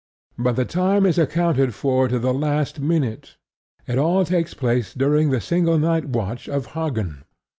But 0.35 0.53
the 0.55 0.65
time 0.65 1.05
is 1.05 1.19
accounted 1.19 1.75
for 1.75 2.07
to 2.07 2.17
the 2.17 2.33
last 2.33 2.79
minute: 2.79 3.37
it 3.85 3.99
all 3.99 4.25
takes 4.25 4.55
place 4.55 4.95
during 4.95 5.29
the 5.29 5.39
single 5.39 5.77
night 5.77 6.05
watch 6.05 6.49
of 6.49 6.65
Hagen. 6.73 7.23